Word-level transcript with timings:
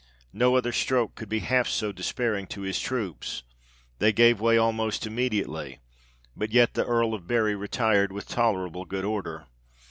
No 0.33 0.55
other 0.55 0.71
stroke 0.71 1.13
could 1.13 1.29
be 1.29 1.41
half 1.41 1.67
so 1.67 1.91
despairing 1.91 2.47
to 2.47 2.61
his 2.61 2.79
troops; 2.79 3.43
they 3.99 4.11
gave 4.11 4.41
way 4.41 4.57
almost 4.57 5.05
immediately; 5.05 5.77
but 6.35 6.49
yet 6.49 6.73
the 6.73 6.85
Earl 6.87 7.13
of 7.13 7.27
Bury 7.27 7.53
retired 7.55 8.11
with 8.11 8.27
tolerable 8.27 8.83
good 8.85 9.05
order. 9.05 9.45